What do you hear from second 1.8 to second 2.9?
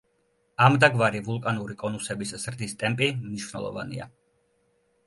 კონუსების ზრდის